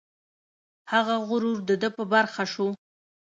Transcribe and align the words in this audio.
هغه 0.91 1.15
غرور 1.27 1.57
د 1.69 1.71
ده 1.81 1.89
په 1.97 2.03
برخه 2.13 2.43
شو. 2.53 2.67